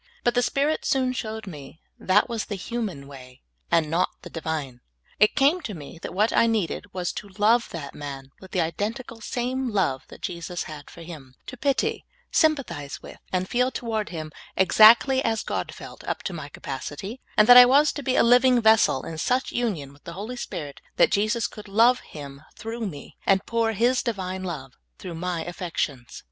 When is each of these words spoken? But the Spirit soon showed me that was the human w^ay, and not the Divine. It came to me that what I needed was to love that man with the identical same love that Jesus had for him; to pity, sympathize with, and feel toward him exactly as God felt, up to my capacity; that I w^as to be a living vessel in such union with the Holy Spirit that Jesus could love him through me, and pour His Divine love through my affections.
But 0.23 0.33
the 0.33 0.41
Spirit 0.41 0.83
soon 0.83 1.13
showed 1.13 1.45
me 1.45 1.79
that 1.99 2.27
was 2.27 2.45
the 2.45 2.55
human 2.55 3.05
w^ay, 3.05 3.41
and 3.69 3.87
not 3.87 4.09
the 4.23 4.31
Divine. 4.31 4.81
It 5.19 5.35
came 5.35 5.61
to 5.61 5.75
me 5.75 5.99
that 6.01 6.11
what 6.11 6.33
I 6.33 6.47
needed 6.47 6.91
was 6.91 7.11
to 7.13 7.29
love 7.37 7.69
that 7.69 7.93
man 7.93 8.31
with 8.39 8.49
the 8.49 8.61
identical 8.61 9.21
same 9.21 9.69
love 9.69 10.01
that 10.07 10.23
Jesus 10.23 10.63
had 10.63 10.89
for 10.89 11.03
him; 11.03 11.35
to 11.45 11.55
pity, 11.55 12.03
sympathize 12.31 13.03
with, 13.03 13.19
and 13.31 13.47
feel 13.47 13.69
toward 13.69 14.09
him 14.09 14.31
exactly 14.57 15.23
as 15.23 15.43
God 15.43 15.71
felt, 15.71 16.03
up 16.05 16.23
to 16.23 16.33
my 16.33 16.49
capacity; 16.49 17.21
that 17.37 17.55
I 17.55 17.65
w^as 17.65 17.93
to 17.93 18.01
be 18.01 18.15
a 18.15 18.23
living 18.23 18.59
vessel 18.59 19.03
in 19.05 19.19
such 19.19 19.51
union 19.51 19.93
with 19.93 20.03
the 20.05 20.13
Holy 20.13 20.35
Spirit 20.35 20.81
that 20.95 21.11
Jesus 21.11 21.45
could 21.45 21.67
love 21.67 21.99
him 21.99 22.41
through 22.55 22.87
me, 22.87 23.17
and 23.27 23.45
pour 23.45 23.73
His 23.73 24.01
Divine 24.01 24.43
love 24.43 24.71
through 24.97 25.13
my 25.13 25.45
affections. 25.45 26.19